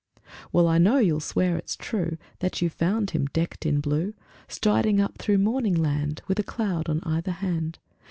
IV 0.15 0.21
Well, 0.51 0.67
I 0.67 0.79
know 0.79 0.97
you'll 0.97 1.19
swear 1.19 1.57
it's 1.57 1.75
true 1.75 2.17
That 2.39 2.59
you 2.59 2.71
found 2.71 3.11
him 3.11 3.27
decked 3.33 3.67
in 3.67 3.81
blue 3.81 4.15
Striding 4.47 4.99
up 4.99 5.19
through 5.19 5.37
morning 5.37 5.75
land 5.75 6.23
With 6.27 6.39
a 6.39 6.43
cloud 6.43 6.89
on 6.89 7.01
either 7.03 7.33
hand. 7.33 7.77